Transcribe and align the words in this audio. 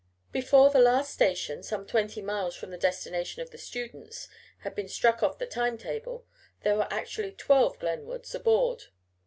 Before 0.31 0.71
the 0.71 0.79
last 0.79 1.13
station 1.13 1.61
some 1.61 1.85
twenty 1.85 2.23
miles 2.23 2.55
from 2.55 2.71
the 2.71 2.77
destination 2.79 3.43
of 3.43 3.51
the 3.51 3.59
students 3.59 4.29
had 4.61 4.73
been 4.73 4.87
struck 4.87 5.21
off 5.21 5.37
the 5.37 5.45
time 5.45 5.77
table, 5.77 6.25
there 6.63 6.75
were 6.75 6.87
actually 6.89 7.33
twelve 7.33 7.77
"Glenwoods," 7.77 8.33
aboard. 8.33 8.85